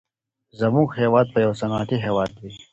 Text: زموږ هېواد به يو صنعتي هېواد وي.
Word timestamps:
زموږ 0.59 0.87
هېواد 1.01 1.27
به 1.33 1.39
يو 1.45 1.51
صنعتي 1.61 1.97
هېواد 2.05 2.31
وي. 2.41 2.53